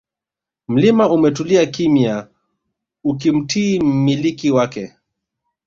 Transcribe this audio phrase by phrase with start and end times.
[0.67, 2.27] Mlima umetulia kimya
[3.03, 4.95] ukimtii mmiliki wake